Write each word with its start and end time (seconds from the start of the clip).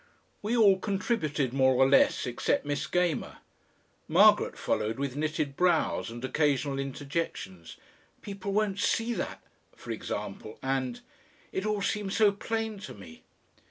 We 0.41 0.57
all 0.57 0.79
contributed 0.79 1.53
more 1.53 1.75
or 1.75 1.87
less 1.87 2.25
except 2.25 2.65
Miss 2.65 2.87
Gamer; 2.87 3.37
Margaret 4.07 4.57
followed 4.57 4.97
with 4.97 5.15
knitted 5.15 5.55
brows 5.55 6.09
and 6.09 6.25
occasional 6.25 6.79
interjections. 6.79 7.77
"People 8.23 8.51
won't 8.51 8.79
SEE 8.79 9.13
that," 9.13 9.43
for 9.75 9.91
example, 9.91 10.57
and 10.63 11.01
"It 11.51 11.67
all 11.67 11.83
seems 11.83 12.17
so 12.17 12.31
plain 12.31 12.79
to 12.79 12.95
me." 12.95 13.21